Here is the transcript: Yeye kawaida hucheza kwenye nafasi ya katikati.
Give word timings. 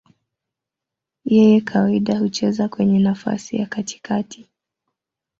Yeye 1.33 1.57
kawaida 1.71 2.13
hucheza 2.19 2.69
kwenye 2.69 2.99
nafasi 2.99 3.57
ya 3.57 3.65
katikati. 3.65 4.49